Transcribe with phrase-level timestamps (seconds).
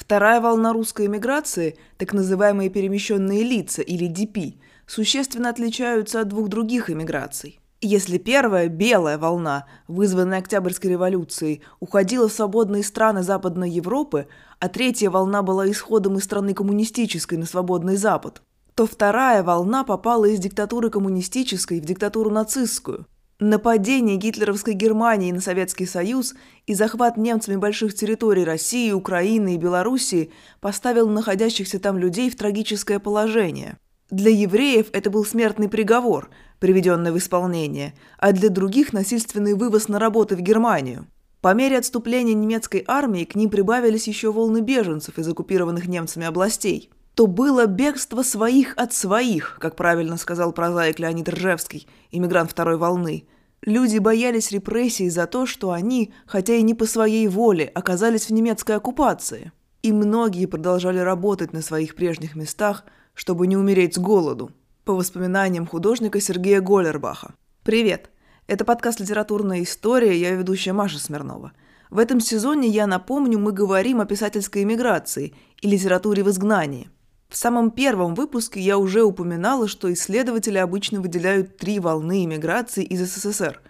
[0.00, 6.88] Вторая волна русской эмиграции, так называемые перемещенные лица или ДП, существенно отличаются от двух других
[6.88, 7.60] эмиграций.
[7.82, 14.26] Если первая, белая волна, вызванная Октябрьской революцией, уходила в свободные страны Западной Европы,
[14.58, 18.42] а третья волна была исходом из страны коммунистической на свободный Запад,
[18.74, 23.06] то вторая волна попала из диктатуры коммунистической в диктатуру нацистскую.
[23.42, 26.34] Нападение гитлеровской Германии на Советский Союз
[26.66, 30.30] и захват немцами больших территорий России, Украины и Белоруссии
[30.60, 33.78] поставил находящихся там людей в трагическое положение.
[34.10, 39.98] Для евреев это был смертный приговор, приведенный в исполнение, а для других– насильственный вывоз на
[39.98, 41.06] работы в Германию.
[41.40, 46.90] По мере отступления немецкой армии к ним прибавились еще волны беженцев из оккупированных немцами областей.
[47.14, 53.26] То было бегство своих от своих, как правильно сказал прозаик Леонид Ржевский, иммигрант второй волны.
[53.62, 58.32] Люди боялись репрессий за то, что они, хотя и не по своей воле, оказались в
[58.32, 59.52] немецкой оккупации.
[59.82, 64.52] И многие продолжали работать на своих прежних местах, чтобы не умереть с голоду.
[64.84, 67.34] По воспоминаниям художника Сергея Голлербаха.
[67.62, 68.10] Привет!
[68.46, 71.52] Это подкаст «Литературная история», я ведущая Маша Смирнова.
[71.90, 76.88] В этом сезоне, я напомню, мы говорим о писательской эмиграции и литературе в изгнании.
[77.30, 83.08] В самом первом выпуске я уже упоминала, что исследователи обычно выделяют три волны эмиграции из
[83.08, 83.60] СССР.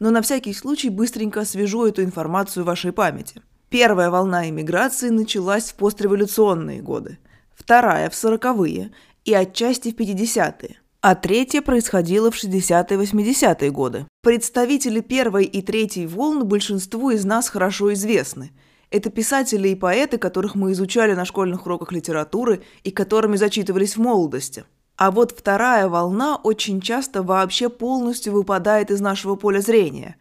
[0.00, 3.40] Но на всякий случай быстренько освежу эту информацию в вашей памяти.
[3.68, 7.18] Первая волна эмиграции началась в постреволюционные годы,
[7.54, 8.92] вторая– в сороковые
[9.24, 14.06] и отчасти в 50-е а третья происходила в 60-80-е годы.
[14.22, 18.52] Представители первой и третьей волн большинству из нас хорошо известны.
[18.90, 24.00] Это писатели и поэты, которых мы изучали на школьных уроках литературы и которыми зачитывались в
[24.00, 24.64] молодости.
[24.96, 30.16] А вот вторая волна очень часто вообще полностью выпадает из нашего поля зрения.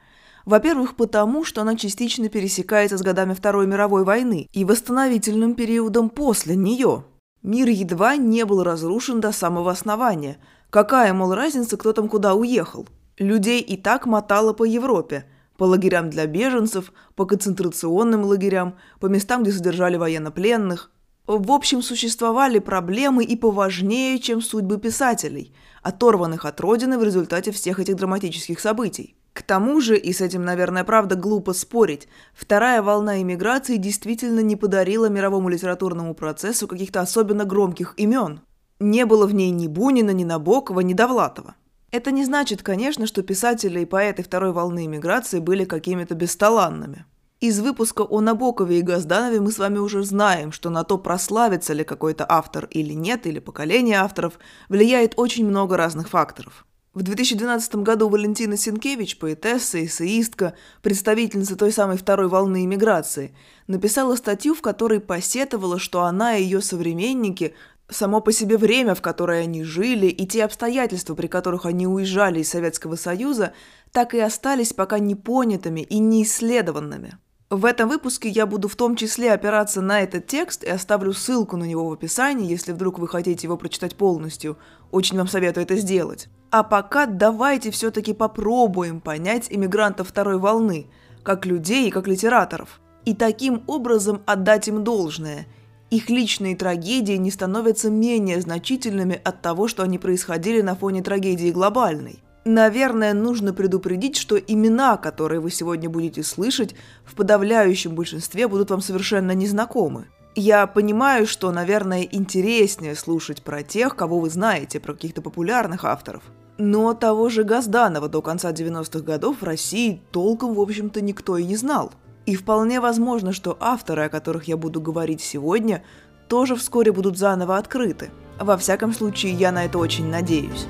[0.45, 6.55] Во-первых, потому, что она частично пересекается с годами Второй мировой войны и восстановительным периодом после
[6.55, 7.05] нее.
[7.43, 10.37] Мир едва не был разрушен до самого основания–
[10.73, 12.87] Какая, мол, разница, кто там куда уехал?
[13.19, 15.25] Людей и так мотало по Европе.
[15.63, 20.91] По лагерям для беженцев, по концентрационным лагерям, по местам, где содержали военнопленных.
[21.25, 27.79] В общем, существовали проблемы и поважнее, чем судьбы писателей, оторванных от родины в результате всех
[27.79, 29.15] этих драматических событий.
[29.31, 34.57] К тому же, и с этим, наверное, правда глупо спорить, вторая волна иммиграции действительно не
[34.57, 38.41] подарила мировому литературному процессу каких-то особенно громких имен.
[38.81, 41.55] Не было в ней ни Бунина, ни Набокова, ни Довлатова.
[41.93, 47.05] Это не значит, конечно, что писатели и поэты второй волны иммиграции были какими-то бесталанными.
[47.39, 51.73] Из выпуска о Набокове и Газданове мы с вами уже знаем, что на то, прославится
[51.73, 54.39] ли какой-то автор или нет, или поколение авторов,
[54.69, 56.65] влияет очень много разных факторов.
[56.95, 63.35] В 2012 году Валентина Сенкевич, поэтесса, эссеистка, представительница той самой второй волны иммиграции,
[63.67, 67.53] написала статью, в которой посетовала, что она и ее современники
[67.89, 72.39] Само по себе время, в которое они жили, и те обстоятельства, при которых они уезжали
[72.39, 73.53] из Советского Союза,
[73.91, 77.17] так и остались пока непонятыми и неисследованными.
[77.49, 81.55] В этом выпуске я буду в том числе опираться на этот текст и оставлю ссылку
[81.55, 84.57] на него в описании, если вдруг вы хотите его прочитать полностью.
[84.89, 86.29] Очень вам советую это сделать.
[86.49, 90.87] А пока давайте все-таки попробуем понять иммигрантов второй волны,
[91.21, 92.79] как людей и как литераторов.
[93.05, 95.45] И таким образом отдать им должное–
[95.93, 101.51] их личные трагедии не становятся менее значительными от того, что они происходили на фоне трагедии
[101.51, 102.23] глобальной.
[102.45, 106.73] Наверное, нужно предупредить, что имена, которые вы сегодня будете слышать,
[107.05, 110.07] в подавляющем большинстве будут вам совершенно незнакомы.
[110.33, 116.23] Я понимаю, что, наверное, интереснее слушать про тех, кого вы знаете, про каких-то популярных авторов.
[116.57, 121.45] Но того же Газданова до конца 90-х годов в России толком, в общем-то, никто и
[121.45, 121.91] не знал–
[122.25, 125.83] и вполне возможно, что авторы, о которых я буду говорить сегодня,
[126.27, 128.11] тоже вскоре будут заново открыты.
[128.39, 130.65] Во всяком случае, я на это очень надеюсь.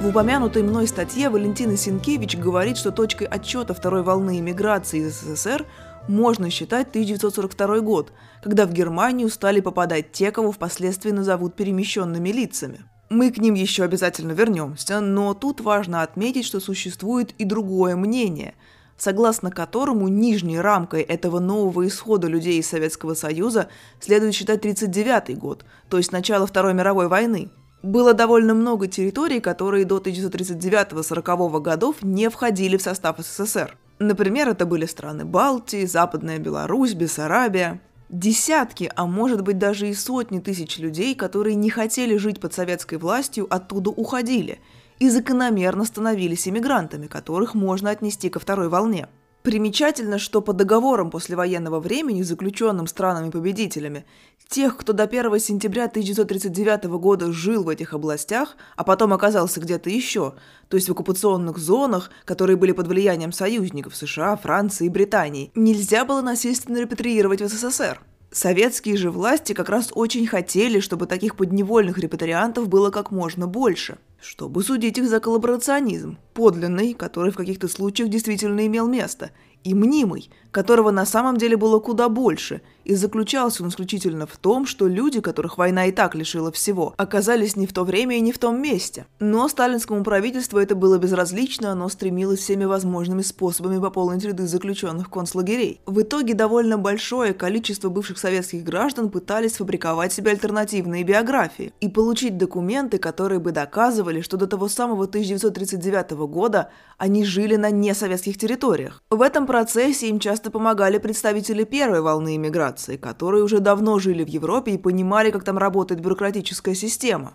[0.00, 5.66] В упомянутой мной статье Валентина Синкевич говорит, что точкой отчета второй волны иммиграции из СССР–
[6.10, 8.12] можно считать 1942 год,
[8.42, 12.84] когда в Германию стали попадать те, кого впоследствии назовут перемещенными лицами.
[13.08, 18.54] Мы к ним еще обязательно вернемся, но тут важно отметить, что существует и другое мнение,
[18.98, 23.68] согласно которому нижней рамкой этого нового исхода людей из Советского Союза
[24.00, 27.50] следует считать 1939 год, то есть начало Второй мировой войны.
[27.82, 33.76] Было довольно много территорий, которые до 1939-40 годов не входили в состав СССР.
[34.00, 37.82] Например, это были страны Балтии, Западная Беларусь, Бессарабия.
[38.08, 42.96] Десятки, а может быть даже и сотни тысяч людей, которые не хотели жить под советской
[42.96, 44.58] властью, оттуда уходили
[44.98, 49.06] и закономерно становились иммигрантами, которых можно отнести ко второй волне.
[49.42, 54.04] Примечательно, что по договорам послевоенного времени, заключенным странами-победителями,
[54.50, 59.88] тех, кто до 1 сентября 1939 года жил в этих областях, а потом оказался где-то
[59.88, 60.34] еще,
[60.68, 66.04] то есть в оккупационных зонах, которые были под влиянием союзников США, Франции и Британии, нельзя
[66.04, 68.02] было насильственно репатриировать в СССР.
[68.32, 73.98] Советские же власти как раз очень хотели, чтобы таких подневольных репатриантов было как можно больше–
[74.20, 79.30] чтобы судить их за коллаборационизм, подлинный, который в каких-то случаях действительно имел место,
[79.64, 84.66] и мнимый, которого на самом деле было куда больше, и заключался он исключительно в том,
[84.66, 88.32] что люди, которых война и так лишила всего, оказались не в то время и не
[88.32, 89.06] в том месте.
[89.20, 95.80] Но сталинскому правительству это было безразлично, оно стремилось всеми возможными способами пополнить ряды заключенных концлагерей.
[95.86, 102.38] В итоге довольно большое количество бывших советских граждан пытались фабриковать себе альтернативные биографии и получить
[102.38, 109.02] документы, которые бы доказывали, что до того самого 1939 года они жили на несоветских территориях.
[109.10, 114.28] В этом процессе им часто помогали представители первой волны иммиграции, которые уже давно жили в
[114.28, 117.34] Европе и понимали, как там работает бюрократическая система.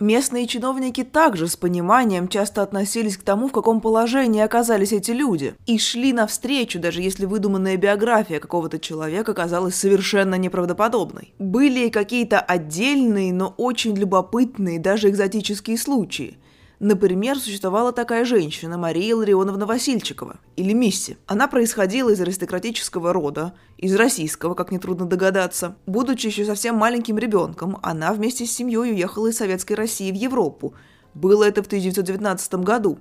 [0.00, 5.56] Местные чиновники также с пониманием часто относились к тому, в каком положении оказались эти люди,
[5.66, 11.34] и шли навстречу, даже если выдуманная биография какого-то человека казалась совершенно неправдоподобной.
[11.40, 16.38] Были и какие-то отдельные, но очень любопытные, даже экзотические случаи–
[16.80, 21.16] Например, существовала такая женщина, Мария Ларионовна Васильчикова, или Мисси.
[21.26, 25.76] Она происходила из аристократического рода, из российского, как нетрудно догадаться.
[25.86, 30.74] Будучи еще совсем маленьким ребенком, она вместе с семьей уехала из Советской России в Европу.
[31.14, 33.00] Было это в 1919 году.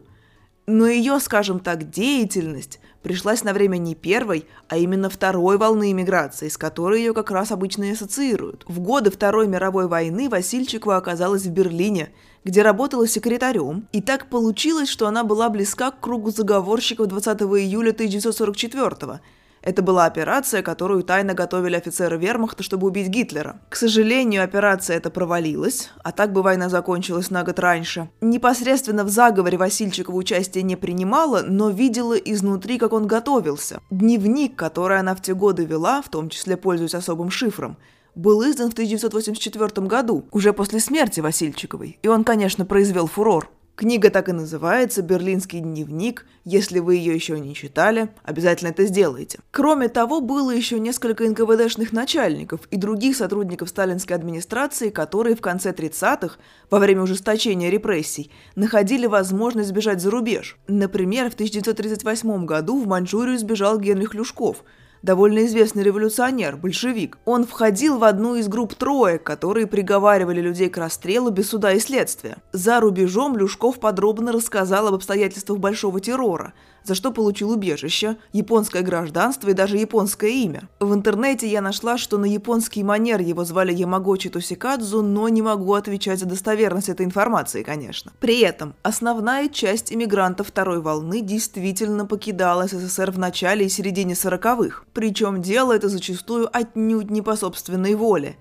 [0.70, 6.50] Но ее, скажем так, деятельность пришлась на время не первой, а именно второй волны иммиграции,
[6.50, 8.66] с которой ее как раз обычно и ассоциируют.
[8.68, 12.10] В годы Второй мировой войны Васильчикова оказалась в Берлине,
[12.44, 17.92] где работала секретарем, и так получилось, что она была близка к кругу заговорщиков 20 июля
[17.92, 19.22] 1944 года,
[19.68, 23.60] это была операция, которую тайно готовили офицеры вермахта, чтобы убить Гитлера.
[23.68, 28.10] К сожалению, операция эта провалилась, а так бы война закончилась на год раньше.
[28.22, 33.82] Непосредственно в заговоре Васильчикова участие не принимала, но видела изнутри, как он готовился.
[33.92, 37.76] Дневник, который она в те годы вела, в том числе пользуясь особым шифром,
[38.16, 43.50] был издан в 1984 году, уже после смерти Васильчиковой, и он, конечно, произвел фурор.
[43.78, 46.26] Книга так и называется «Берлинский дневник».
[46.44, 49.38] Если вы ее еще не читали, обязательно это сделайте.
[49.52, 55.74] Кроме того, было еще несколько НКВДшных начальников и других сотрудников сталинской администрации, которые в конце
[55.74, 56.38] 30-х,
[56.72, 60.58] во время ужесточения репрессий, находили возможность сбежать за рубеж.
[60.68, 64.64] Например, в 1938 году в Маньчжурию сбежал Генрих Люшков–
[65.02, 67.18] довольно известный революционер, большевик.
[67.26, 71.80] Он входил в одну из групп троек, которые приговаривали людей к расстрелу без суда и
[71.80, 72.38] следствия.
[72.52, 76.54] За рубежом Люшков подробно рассказал об обстоятельствах большого террора–
[76.88, 80.70] за что получил убежище, японское гражданство и даже японское имя.
[80.80, 85.74] В интернете я нашла, что на японский манер его звали Ямагочи Тосикадзу, но не могу
[85.74, 88.14] отвечать за достоверность этой информации, конечно.
[88.20, 94.84] При этом основная часть иммигрантов второй волны действительно покидала СССР в начале и середине 40-х.
[94.94, 98.38] Причем дело это зачастую отнюдь не по собственной воле.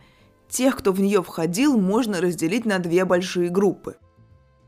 [0.49, 3.97] Тех, кто в нее входил, можно разделить на две большие группы.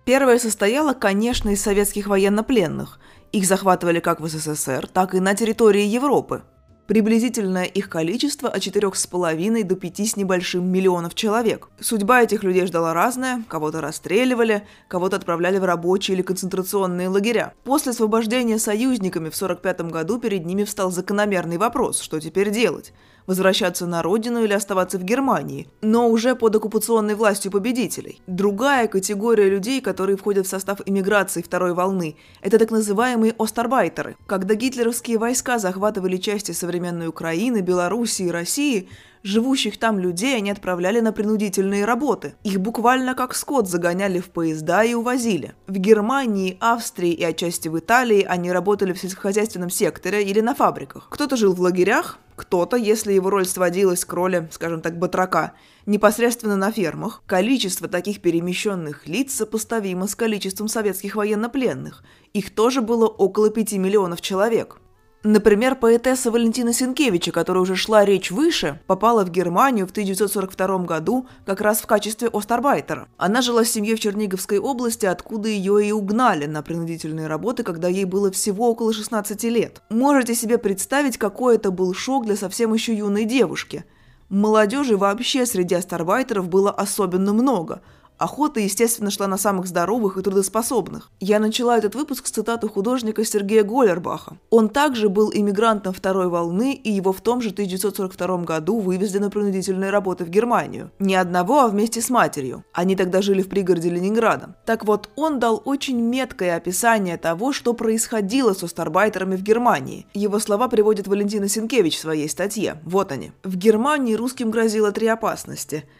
[0.04, 2.98] Первая состояла, конечно, из советских военнопленных–
[3.32, 6.42] их захватывали как в СССР, так и на территории Европы.
[6.88, 11.68] Приблизительное их количество от 4,5 до 5 с небольшим миллионов человек.
[11.78, 17.52] Судьба этих людей ждала разная, кого-то расстреливали, кого-то отправляли в рабочие или концентрационные лагеря.
[17.64, 22.94] После освобождения союзниками в 1945 году перед ними встал закономерный вопрос, что теперь делать
[23.28, 28.20] возвращаться на родину или оставаться в Германии, но уже под оккупационной властью победителей.
[28.26, 34.16] Другая категория людей, которые входят в состав иммиграции второй волны, это так называемые остарбайтеры.
[34.26, 38.88] Когда гитлеровские войска захватывали части современной Украины, Белоруссии и России,
[39.22, 42.34] Живущих там людей они отправляли на принудительные работы.
[42.44, 45.54] Их буквально как скот загоняли в поезда и увозили.
[45.66, 51.08] В Германии, Австрии и отчасти в Италии они работали в сельскохозяйственном секторе или на фабриках.
[51.10, 55.54] Кто-то жил в лагерях, кто-то, если его роль сводилась к роли, скажем так, батрака,
[55.86, 57.22] непосредственно на фермах.
[57.26, 62.04] Количество таких перемещенных лиц сопоставимо с количеством советских военнопленных.
[62.32, 64.80] Их тоже было около 5 миллионов человек.
[65.24, 71.26] Например, поэтесса Валентина Сенкевича, которая уже шла речь выше, попала в Германию в 1942 году
[71.44, 73.08] как раз в качестве остарбайтера.
[73.16, 77.88] Она жила с семьей в Черниговской области, откуда ее и угнали на принудительные работы, когда
[77.88, 79.82] ей было всего около 16 лет.
[79.90, 83.84] Можете себе представить, какой это был шок для совсем еще юной девушки–
[84.28, 87.80] Молодежи вообще среди астарбайтеров было особенно много–
[88.18, 91.10] Охота, естественно, шла на самых здоровых и трудоспособных.
[91.20, 94.38] Я начала этот выпуск с цитаты художника Сергея Голлербаха.
[94.50, 99.30] Он также был иммигрантом второй волны, и его в том же 1942 году вывезли на
[99.30, 100.90] принудительные работы в Германию.
[100.98, 102.64] Не одного, а вместе с матерью.
[102.72, 104.56] Они тогда жили в пригороде Ленинграда.
[104.66, 110.06] Так вот, он дал очень меткое описание того, что происходило с астарбайтерами в Германии.
[110.12, 112.80] Его слова приводит Валентина Сенкевич в своей статье.
[112.84, 113.30] Вот они.
[113.44, 115.84] В Германии русским грозило три опасности–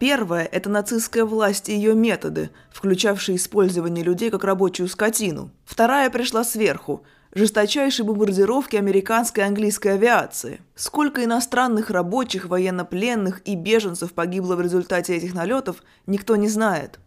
[0.00, 5.50] Первое– это нацистская власть и ее методы, включавшие использование людей как рабочую скотину.
[5.66, 7.04] Вторая пришла сверху–
[7.34, 10.62] жесточайшие бомбардировки американской и английской авиации.
[10.74, 16.98] Сколько иностранных рабочих, военнопленных и беженцев погибло в результате этих налетов, никто не знает.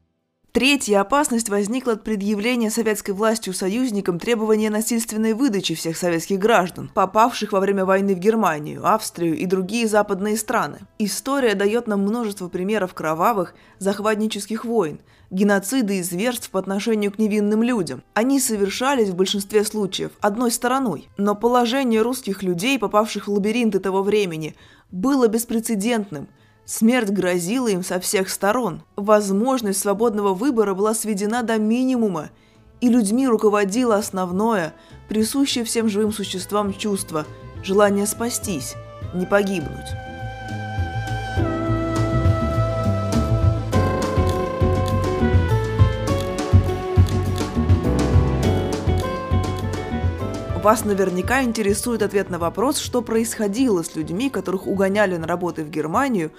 [0.54, 7.54] Третья опасность возникла от предъявления советской властью союзникам требования насильственной выдачи всех советских граждан, попавших
[7.54, 10.82] во время войны в Германию, Австрию и другие западные страны.
[11.00, 15.00] История дает нам множество примеров кровавых, захватнических войн,
[15.32, 18.04] геноцида и зверств по отношению к невинным людям.
[18.14, 21.10] Они совершались в большинстве случаев одной стороной.
[21.18, 24.56] Но положение русских людей, попавших в лабиринты того времени,
[24.92, 26.28] было беспрецедентным–
[26.76, 28.82] Смерть грозила им со всех сторон.
[28.96, 32.32] Возможность свободного выбора была сведена до минимума,
[32.82, 34.74] и людьми руководило основное,
[35.08, 37.28] присущее всем живым существам чувство–
[37.64, 38.74] желание спастись,
[39.14, 39.92] не погибнуть.
[50.64, 55.70] Вас наверняка интересует ответ на вопрос, что происходило с людьми, которых угоняли на работы в
[55.70, 56.32] Германию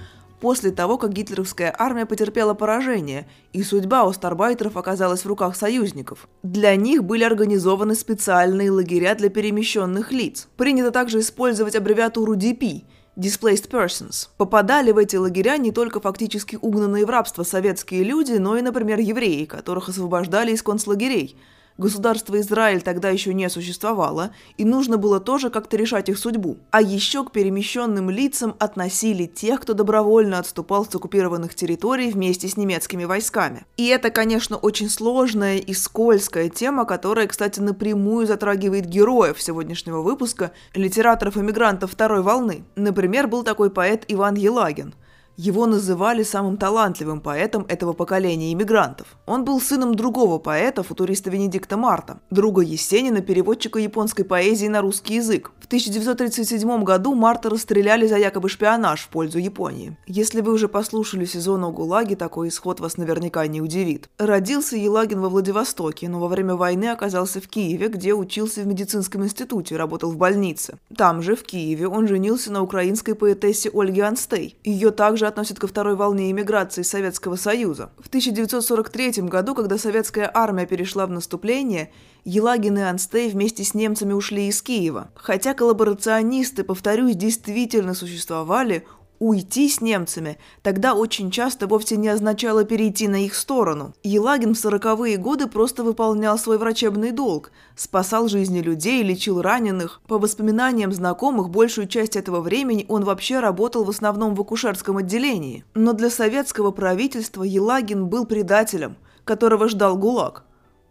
[0.44, 6.28] после того, как гитлеровская армия потерпела поражение, и судьба остарбайтеров оказалась в руках союзников.
[6.42, 10.48] Для них были организованы специальные лагеря для перемещенных лиц.
[10.58, 12.82] Принято также использовать аббревиатуру DP–
[13.16, 14.28] Displaced Persons.
[14.36, 18.98] Попадали в эти лагеря не только фактически угнанные в рабство советские люди, но и, например,
[18.98, 21.38] евреи, которых освобождали из концлагерей–
[21.76, 26.56] Государство Израиль тогда еще не существовало, и нужно было тоже как-то решать их судьбу.
[26.70, 32.56] А еще к перемещенным лицам относили тех, кто добровольно отступал с оккупированных территорий вместе с
[32.56, 33.66] немецкими войсками.
[33.76, 40.52] И это, конечно, очень сложная и скользкая тема, которая, кстати, напрямую затрагивает героев сегодняшнего выпуска,
[40.74, 42.62] литераторов-эмигрантов второй волны.
[42.76, 44.94] Например, был такой поэт Иван Елагин–
[45.36, 49.16] его называли самым талантливым поэтом этого поколения иммигрантов.
[49.26, 55.16] Он был сыном другого поэта, футуриста Венедикта Марта, друга Есенина, переводчика японской поэзии на русский
[55.16, 55.50] язык.
[55.60, 59.96] В 1937 году Марта расстреляли за якобы шпионаж в пользу Японии.
[60.06, 64.08] Если вы уже послушали сезон о ГУЛАГе, такой исход вас наверняка не удивит.
[64.18, 69.24] Родился Елагин во Владивостоке, но во время войны оказался в Киеве, где учился в медицинском
[69.24, 70.78] институте, работал в больнице.
[70.96, 74.56] Там же, в Киеве, он женился на украинской поэтессе Ольге Анстей.
[74.64, 77.90] Ее также также относят ко второй волне иммиграции Советского Союза.
[77.98, 81.90] В 1943 году, когда советская армия перешла в наступление,
[82.24, 85.08] Елагин и Анстей вместе с немцами ушли из Киева.
[85.14, 88.86] Хотя коллаборационисты, повторюсь, действительно существовали,
[89.26, 93.94] Уйти с немцами тогда очень часто вовсе не означало перейти на их сторону.
[94.02, 100.02] Елагин в сороковые годы просто выполнял свой врачебный долг, спасал жизни людей, лечил раненых.
[100.08, 105.64] По воспоминаниям знакомых, большую часть этого времени он вообще работал в основном в акушерском отделении.
[105.72, 110.44] Но для советского правительства Елагин был предателем, которого ждал ГУЛАГ.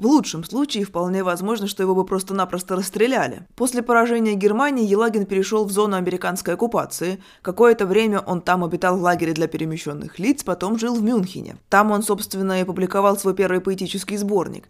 [0.04, 3.48] В лучшем случае вполне возможно, что его бы просто-напросто расстреляли.
[3.56, 7.24] После поражения Германии Елагин перешел в зону американской оккупации.
[7.42, 11.56] Какое-то время он там обитал в лагере для перемещенных лиц, потом жил в Мюнхене.
[11.70, 14.66] Там он, собственно, и публиковал свой первый поэтический сборник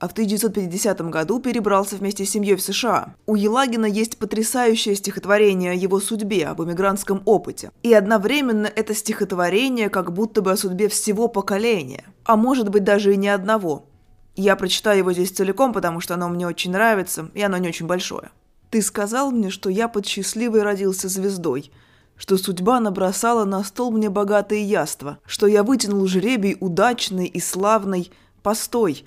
[0.00, 3.14] а в 1950 году перебрался вместе с семьей в США.
[3.24, 7.70] У Елагина есть потрясающее стихотворение о его судьбе, об эмигрантском опыте.
[7.84, 12.02] И одновременно это стихотворение как будто бы о судьбе всего поколения.
[12.24, 13.86] А может быть даже и не одного.
[14.34, 17.86] Я прочитаю его здесь целиком, потому что оно мне очень нравится, и оно не очень
[17.86, 18.30] большое.
[18.70, 21.70] Ты сказал мне, что я под счастливой родился звездой,
[22.16, 28.10] что судьба набросала на стол мне богатые яства, что я вытянул жребий удачный и славный.
[28.42, 29.04] Постой,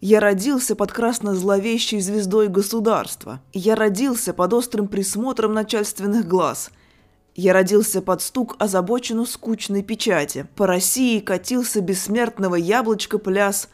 [0.00, 3.40] я родился под красно-зловещей звездой государства.
[3.52, 6.70] Я родился под острым присмотром начальственных глаз.
[7.36, 10.46] Я родился под стук озабоченно скучной печати.
[10.56, 13.68] По России катился бессмертного яблочка пляс–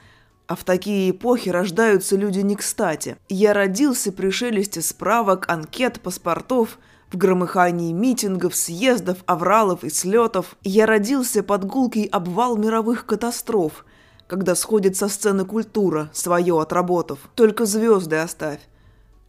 [0.51, 3.17] а в такие эпохи рождаются люди не кстати.
[3.29, 6.81] Я родился при шелесте справок, анкет, паспортов,
[7.13, 10.57] в громыхании митингов, съездов, авралов и слетов.
[10.65, 13.85] Я родился под гулкий обвал мировых катастроф,
[14.27, 17.21] когда сходит со сцены культура, свое отработав.
[17.37, 18.61] Только звезды оставь.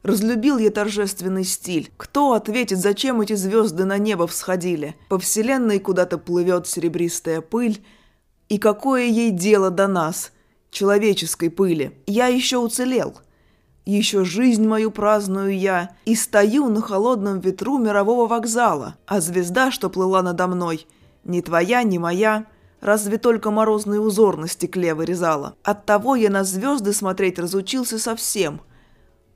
[0.01, 1.92] Разлюбил я торжественный стиль.
[1.98, 4.96] Кто ответит, зачем эти звезды на небо всходили?
[5.08, 7.86] По вселенной куда-то плывет серебристая пыль.
[8.50, 10.32] И какое ей дело до нас,
[10.72, 11.96] человеческой пыли?
[12.08, 13.20] Я еще уцелел.
[13.86, 19.90] Еще жизнь мою праздную я и стою на холодном ветру мирового вокзала, а звезда, что
[19.90, 20.88] плыла надо мной,
[21.24, 22.46] ни твоя, ни моя,
[22.80, 25.56] разве только морозный узор на стекле вырезала.
[25.63, 28.62] Оттого я на звезды смотреть разучился совсем–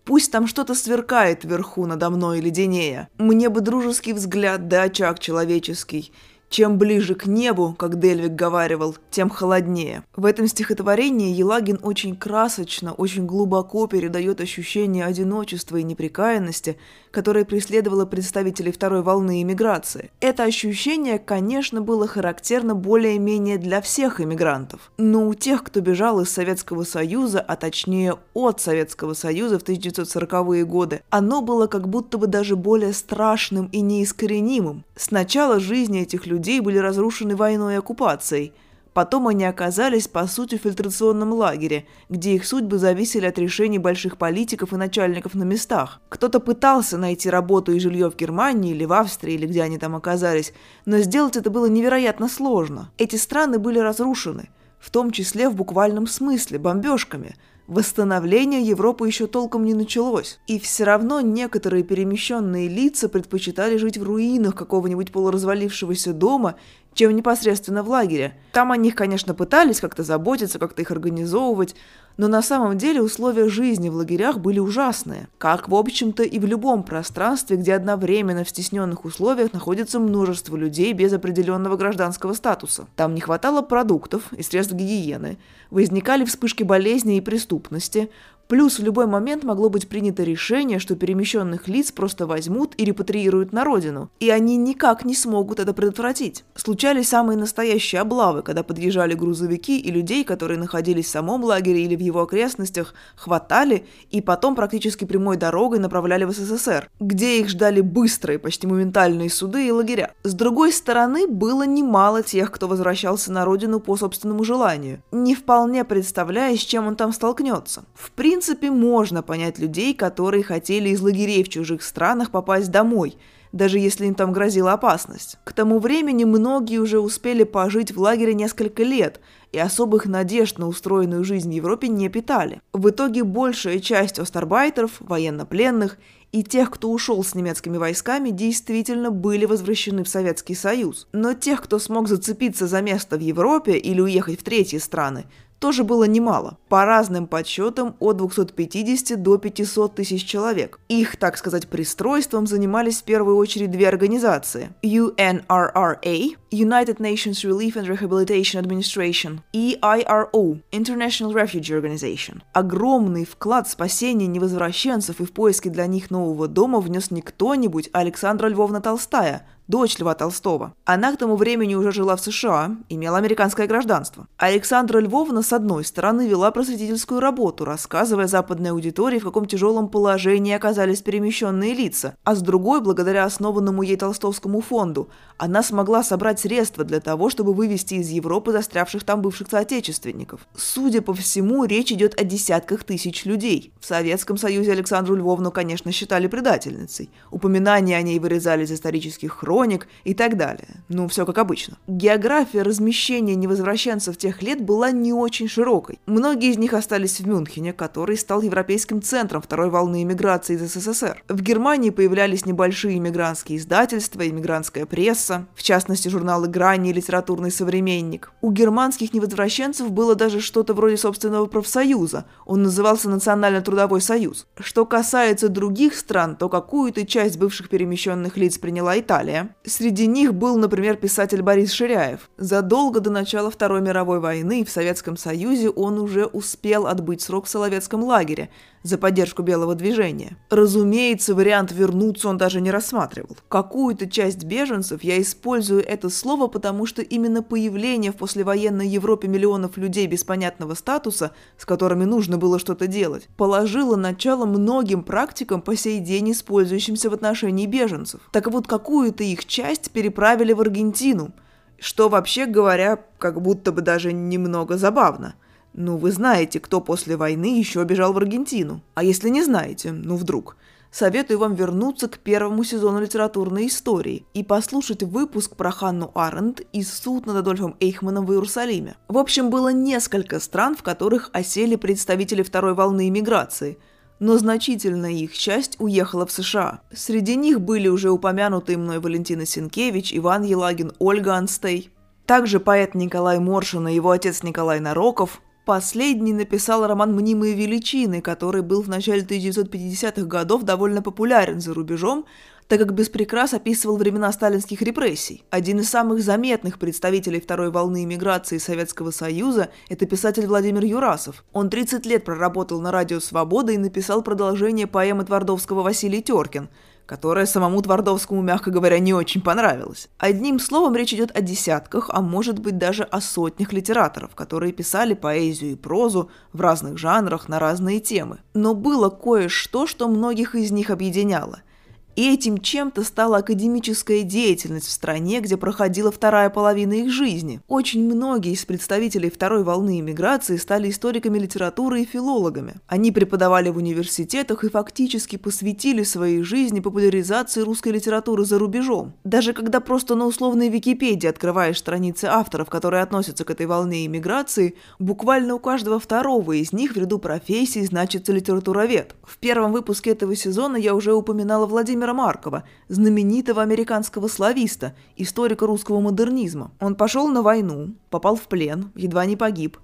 [0.06, 3.10] Пусть там что-то сверкает вверху надо мной леденее.
[3.18, 6.14] Мне бы дружеский взгляд да очаг человеческий–
[6.56, 10.04] чем ближе к небу, как Дельвик говаривал, тем холоднее.
[10.16, 16.78] В этом стихотворении Елагин очень красочно, очень глубоко передает ощущение одиночества и неприкаянности,
[17.16, 20.12] которое преследовало представителей второй волны иммиграции.
[20.20, 24.92] Это ощущение, конечно, было характерно более-менее для всех иммигрантов.
[24.98, 30.66] Но у тех, кто бежал из Советского Союза, а точнее от Советского Союза в 1940-е
[30.66, 34.84] годы, оно было как будто бы даже более страшным и неискоренимым.
[34.98, 38.52] Сначала жизни этих людей были разрушены войной и оккупацией.
[38.96, 44.18] Потом они оказались, по сути, в фильтрационном лагере, где их судьбы зависели от решений больших
[44.18, 46.00] политиков и начальников на местах.
[46.08, 49.98] Кто-то пытался найти работу и жилье в Германии или в Австрии, или где они там
[49.98, 50.54] оказались,
[50.86, 52.90] но сделать это было невероятно сложно.
[52.98, 54.48] Эти страны были разрушены,
[54.80, 57.36] в том числе в буквальном смысле, бомбежками–
[57.68, 64.04] Восстановление Европы еще толком не началось, и все равно некоторые перемещенные лица предпочитали жить в
[64.04, 66.58] руинах какого-нибудь полуразвалившегося дома,
[66.96, 68.34] чем непосредственно в лагере.
[68.52, 71.76] Там о них, конечно, пытались как-то заботиться, как-то их организовывать,
[72.18, 76.46] но на самом деле условия жизни в лагерях были ужасные, как, в общем-то, и в
[76.46, 82.88] любом пространстве, где одновременно в стесненных условиях находится множество людей без определенного гражданского статуса.
[82.96, 85.38] Там не хватало продуктов и средств гигиены,
[85.70, 88.10] возникали вспышки болезней и преступности,
[88.48, 93.54] Плюс в любой момент могло быть принято решение, что перемещенных лиц просто возьмут и репатриируют
[93.54, 96.44] на родину, и они никак не смогут это предотвратить.
[96.56, 101.96] Случались самые настоящие облавы, когда подъезжали грузовики и людей, которые находились в самом лагере или
[101.96, 107.82] в его окрестностях, хватали и потом практически прямой дорогой направляли в СССР, где их ждали
[107.82, 110.14] быстрые, почти моментальные суды и лагеря.
[110.24, 115.84] С другой стороны, было немало тех, кто возвращался на родину по собственному желанию, не вполне
[115.84, 117.86] представляя, с чем он там столкнется.
[117.96, 123.16] В принципе, принципе, можно понять людей, которые хотели из лагерей в чужих странах попасть домой,
[123.54, 125.38] даже если им там грозила опасность.
[125.46, 129.22] К тому времени многие уже успели пожить в лагере несколько лет
[129.54, 132.60] и особых надежд на устроенную жизнь в Европе не питали.
[132.74, 135.98] В итоге большая часть остарбайтеров, военнопленных
[136.34, 141.08] и тех, кто ушел с немецкими войсками, действительно были возвращены в Советский Союз.
[141.14, 145.24] Но тех, кто смог зацепиться за место в Европе или уехать в третьи страны,
[145.66, 146.60] тоже было немало.
[146.70, 150.80] По разным подсчетам от 250 до 500 тысяч человек.
[150.90, 154.70] Их, так сказать, пристройством занимались в первую очередь две организации.
[154.84, 162.42] UNRRA– United Nations Relief and Rehabilitation Administration и IRO– International Refugee Organization.
[162.54, 167.90] Огромный вклад в спасение невозвращенцев и в поиске для них нового дома внес не кто-нибудь,
[167.92, 170.74] а Александра Львовна Толстая– дочь Льва Толстого.
[170.86, 174.28] Она к тому времени уже жила в США, имела американское гражданство.
[174.38, 180.54] Александра Львовна, с одной стороны, вела просветительскую работу, рассказывая западной аудитории, в каком тяжелом положении
[180.54, 186.84] оказались перемещенные лица, а с другой, благодаря основанному ей Толстовскому фонду, она смогла собрать средства
[186.84, 190.42] для того, чтобы вывести из Европы застрявших там бывших соотечественников.
[190.56, 193.74] Судя по всему, речь идет о десятках тысяч людей.
[193.80, 197.10] В Советском Союзе Александру Львовну, конечно, считали предательницей.
[197.32, 200.68] Упоминания о ней вырезали из исторических хроник, хроник и так далее.
[200.90, 201.78] Ну, все как обычно.
[201.88, 206.00] География размещения невозвращенцев тех лет была не очень широкой.
[206.06, 211.24] Многие из них остались в Мюнхене, который стал европейским центром второй волны иммиграции из СССР.
[211.30, 218.34] В Германии появлялись небольшие иммигрантские издательства, иммигрантская пресса, в частности журналы «Грани» и «Литературный современник».
[218.42, 222.26] У германских невозвращенцев было даже что-то вроде собственного профсоюза.
[222.46, 224.48] Он назывался Национально-трудовой союз.
[224.60, 230.58] Что касается других стран, то какую-то часть бывших перемещенных лиц приняла Италия, Среди них был,
[230.58, 232.30] например, писатель Борис Ширяев.
[232.38, 237.50] Задолго до начала Второй мировой войны в Советском Союзе он уже успел отбыть срок в
[237.50, 238.50] Соловецком лагере
[238.86, 240.38] за поддержку белого движения.
[240.52, 243.36] Разумеется, вариант вернуться он даже не рассматривал.
[243.50, 249.78] Какую-то часть беженцев я использую это слово, потому что именно появление в послевоенной Европе миллионов
[249.78, 255.76] людей без понятного статуса, с которыми нужно было что-то делать, положило начало многим практикам по
[255.76, 258.22] сей день использующимся в отношении беженцев.
[258.32, 261.32] Так вот, какую-то их часть переправили в Аргентину,
[261.80, 265.34] что вообще говоря, как будто бы даже немного забавно–
[265.78, 268.82] Ну, вы знаете, кто после войны еще бежал в Аргентину.
[268.94, 270.56] А если не знаете, ну вдруг,
[270.90, 276.82] советую вам вернуться к первому сезону литературной истории и послушать выпуск про Ханну Аренд и
[276.82, 278.96] суд над Адольфом Эйхманом в Иерусалиме.
[279.10, 283.78] В общем, было несколько стран, в которых осели представители второй волны иммиграции–
[284.20, 286.80] но значительная их часть уехала в США.
[286.94, 291.92] Среди них были уже упомянутые мной Валентина Синкевич, Иван Елагин, Ольга Анстей.
[292.26, 298.62] Также поэт Николай Моршин и его отец Николай Нароков, Последний написал роман «Мнимые величины», который
[298.62, 302.26] был в начале 1950-х годов довольно популярен за рубежом,
[302.68, 305.44] так как без прикрас описывал времена сталинских репрессий.
[305.50, 311.44] Один из самых заметных представителей второй волны иммиграции Советского Союза– это писатель Владимир Юрасов.
[311.52, 316.70] Он 30 лет проработал на радио «Свобода» и написал продолжение поэмы Твардовского «Василий Теркин»,
[317.06, 320.10] которая самому Твардовскому, мягко говоря, не очень понравилась.
[320.18, 325.14] Одним словом, речь идет о десятках, а может быть даже о сотнях литераторов, которые писали
[325.14, 328.40] поэзию и прозу в разных жанрах на разные темы.
[328.54, 331.62] Но было кое-что, что многих из них объединяло–
[332.16, 337.60] и этим чем-то стала академическая деятельность в стране, где проходила вторая половина их жизни.
[337.68, 342.76] Очень многие из представителей второй волны иммиграции стали историками литературы и филологами.
[342.88, 349.14] Они преподавали в университетах и фактически посвятили своей жизни популяризации русской литературы за рубежом.
[349.24, 354.76] Даже когда просто на условной Википедии открываешь страницы авторов, которые относятся к этой волне иммиграции,
[355.00, 359.16] буквально у каждого второго из них в ряду профессий значится литературовед.
[359.24, 365.66] В первом выпуске этого сезона я уже упоминала Владимира Владимира Маркова, знаменитого американского слависта, историка
[365.66, 366.72] русского модернизма.
[366.80, 369.78] Он пошел на войну, попал в плен, едва не погиб,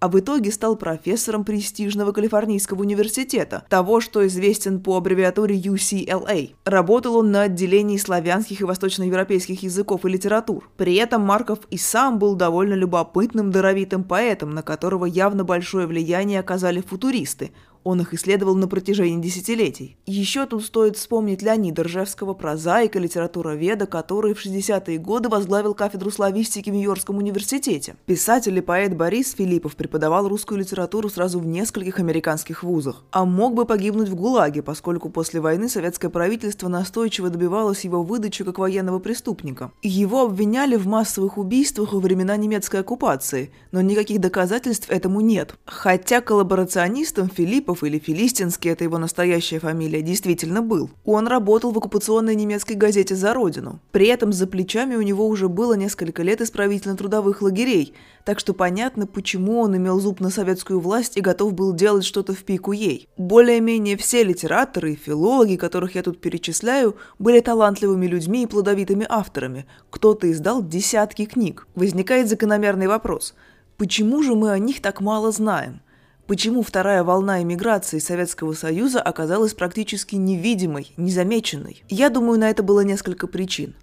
[0.00, 6.50] а в итоге стал профессором престижного Калифорнийского университета, того, что известен по аббревиатуре UCLA.
[6.64, 10.68] Работал он на отделении славянских и восточноевропейских языков и литератур.
[10.76, 16.40] При этом Марков и сам был довольно любопытным, даровитым поэтом, на которого явно большое влияние
[16.40, 17.52] оказали футуристы,
[17.88, 19.96] он их исследовал на протяжении десятилетий.
[20.04, 26.68] Еще тут стоит вспомнить Леонида Ржевского, прозаика, литературоведа, который в 60-е годы возглавил кафедру славистики
[26.68, 27.96] в Нью-Йоркском университете.
[28.04, 33.54] Писатель и поэт Борис Филиппов преподавал русскую литературу сразу в нескольких американских вузах, а мог
[33.54, 38.98] бы погибнуть в ГУЛАГе, поскольку после войны советское правительство настойчиво добивалось его выдачи как военного
[38.98, 39.72] преступника.
[39.80, 45.54] Его обвиняли в массовых убийствах во времена немецкой оккупации, но никаких доказательств этому нет.
[45.64, 50.90] Хотя коллаборационистом Филиппов Филиппов или Филистинский, это его настоящая фамилия, действительно был.
[51.04, 53.80] Он работал в оккупационной немецкой газете «За Родину».
[53.92, 59.06] При этом за плечами у него уже было несколько лет исправительно-трудовых лагерей, так что понятно,
[59.06, 63.08] почему он имел зуб на советскую власть и готов был делать что-то в пику ей.
[63.16, 69.66] Более-менее все литераторы и филологи, которых я тут перечисляю, были талантливыми людьми и плодовитыми авторами.
[69.90, 71.66] Кто-то издал десятки книг.
[71.74, 73.34] Возникает закономерный вопрос–
[73.78, 75.80] Почему же мы о них так мало знаем?
[76.28, 81.82] Почему вторая волна эмиграции Советского Союза оказалась практически невидимой, незамеченной.
[81.88, 83.74] Я думаю, на это было несколько причин.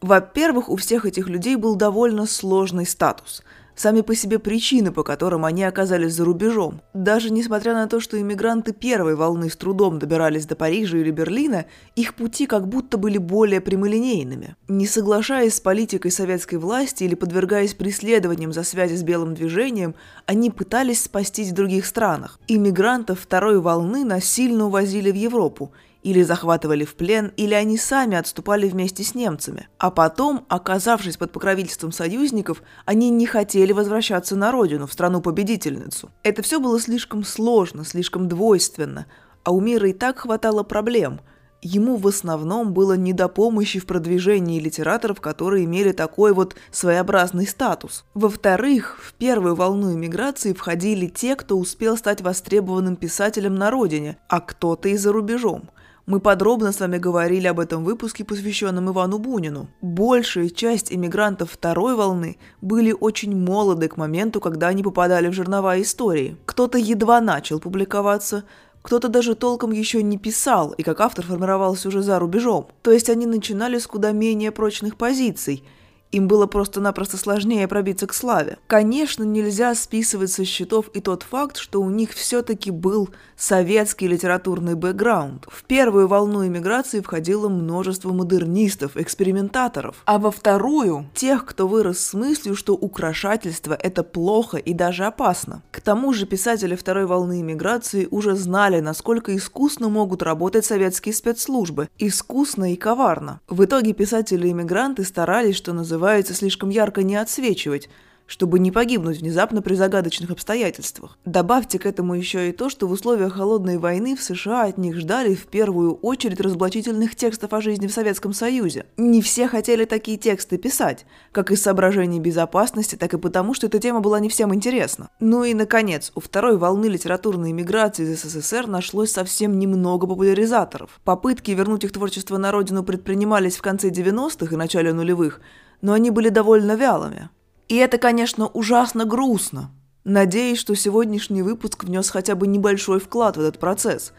[0.00, 3.42] Во-первых, у всех этих людей был довольно сложный статус–
[3.74, 6.80] сами по себе причины, по которым они оказались за рубежом.
[6.94, 11.66] Даже несмотря на то, что иммигранты первой волны с трудом добирались до Парижа или Берлина,
[11.96, 14.56] их пути как будто были более прямолинейными.
[14.68, 19.94] Не соглашаясь с политикой советской власти или подвергаясь преследованиям за связи с белым движением,
[20.26, 22.38] они пытались спастись в других странах.
[22.48, 28.68] Иммигрантов второй волны насильно увозили в Европу– или захватывали в плен, или они сами отступали
[28.68, 29.68] вместе с немцами.
[29.78, 36.10] А потом, оказавшись под покровительством союзников, они не хотели возвращаться на родину, в страну-победительницу.
[36.22, 39.06] Это все было слишком сложно, слишком двойственно,
[39.44, 41.20] а у мира и так хватало проблем.
[41.64, 47.46] Ему в основном было не до помощи в продвижении литераторов, которые имели такой вот своеобразный
[47.46, 48.04] статус.
[48.14, 54.40] Во-вторых, в первую волну иммиграции входили те, кто успел стать востребованным писателем на родине, а
[54.40, 55.70] кто-то и за рубежом–
[56.06, 59.68] мы подробно с вами говорили об этом выпуске, посвященном Ивану Бунину.
[59.80, 65.80] Большая часть иммигрантов второй волны были очень молоды к моменту, когда они попадали в жернова
[65.80, 66.36] истории.
[66.44, 68.44] Кто-то едва начал публиковаться,
[68.82, 72.66] кто-то даже толком еще не писал и как автор формировался уже за рубежом.
[72.82, 75.64] То есть они начинали с куда менее прочных позиций–
[76.12, 78.58] им было просто-напросто сложнее пробиться к славе.
[78.66, 84.74] Конечно, нельзя списывать со счетов и тот факт, что у них все-таки был советский литературный
[84.74, 85.46] бэкграунд.
[85.50, 92.14] В первую волну иммиграции входило множество модернистов, экспериментаторов, а во вторую– тех, кто вырос с
[92.14, 95.62] мыслью, что украшательство– это плохо и даже опасно.
[95.70, 101.88] К тому же писатели второй волны иммиграции уже знали, насколько искусно могут работать советские спецслужбы.
[101.98, 103.40] Искусно и коварно.
[103.48, 106.01] В итоге писатели-иммигранты старались, что называется,
[106.34, 107.88] слишком ярко не отсвечивать–
[108.32, 111.18] чтобы не погибнуть внезапно при загадочных обстоятельствах.
[111.26, 114.96] Добавьте к этому еще и то, что в условиях холодной войны в США от них
[114.96, 118.86] ждали в первую очередь разоблачительных текстов о жизни в Советском Союзе.
[118.96, 123.78] Не все хотели такие тексты писать, как из соображений безопасности, так и потому, что эта
[123.78, 125.10] тема была не всем интересна.
[125.20, 131.00] Ну и, наконец, у второй волны литературной миграции из СССР нашлось совсем немного популяризаторов.
[131.04, 135.40] Попытки вернуть их творчество на родину предпринимались в конце 90-х и начале нулевых,
[135.82, 137.28] но они были довольно вялыми.
[137.68, 139.70] И это, конечно, ужасно грустно.
[140.04, 144.12] Надеюсь, что сегодняшний выпуск внес хотя бы небольшой вклад в этот процесс,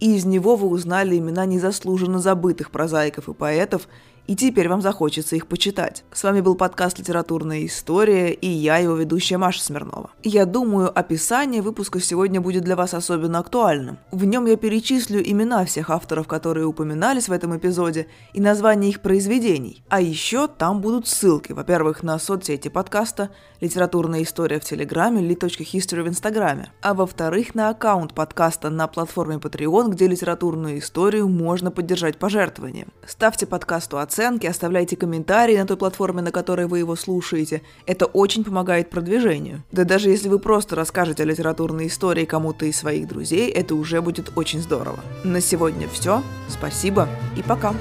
[0.00, 3.88] и из него вы узнали имена незаслуженно забытых прозаиков и поэтов
[4.28, 6.04] и теперь вам захочется их почитать.
[6.12, 10.10] С вами был подкаст «Литературная история» и я, его ведущая Маша Смирнова.
[10.22, 13.98] Я думаю, описание выпуска сегодня будет для вас особенно актуальным.
[14.12, 19.00] В нем я перечислю имена всех авторов, которые упоминались в этом эпизоде, и названия их
[19.00, 19.82] произведений.
[19.88, 23.30] А еще там будут ссылки, во-первых, на соцсети подкаста,
[23.62, 29.88] «Литературная история» в Телеграме, li.history в Инстаграме, а во-вторых, на аккаунт подкаста на платформе Patreon,
[29.88, 32.92] где литературную историю можно поддержать пожертвованием.
[33.06, 37.62] Ставьте подкасту оценки, оценки, оставляйте комментарии на той платформе, на которой вы его слушаете.
[37.86, 39.62] Это очень помогает продвижению.
[39.70, 44.00] Да даже если вы просто расскажете о литературной истории кому-то из своих друзей, это уже
[44.00, 44.98] будет очень здорово.
[45.24, 46.22] На сегодня все.
[46.48, 47.74] Спасибо и пока.